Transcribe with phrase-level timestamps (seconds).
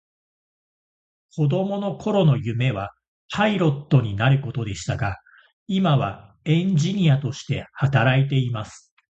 [1.29, 2.89] 子供の頃の夢は
[3.31, 5.17] パイロットになることでしたが、
[5.67, 8.91] 今はエンジニアとして働いています。